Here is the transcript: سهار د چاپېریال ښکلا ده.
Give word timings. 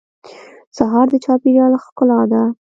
سهار 0.77 1.07
د 1.11 1.15
چاپېریال 1.25 1.73
ښکلا 1.83 2.21
ده. 2.31 2.41